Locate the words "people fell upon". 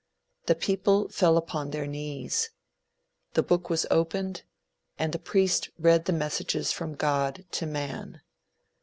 0.55-1.69